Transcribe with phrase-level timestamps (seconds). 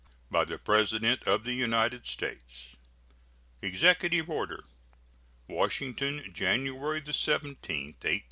[0.31, 2.75] BY THE PRESIDENT OF THE UNITED STATES.
[3.61, 4.63] EXECUTIVE ORDER.
[5.47, 8.19] WASHINGTON, January 17, 1873.